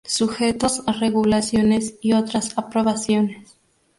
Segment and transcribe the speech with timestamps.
[0.03, 3.55] Sujetos a regulaciones y otras aprobaciones.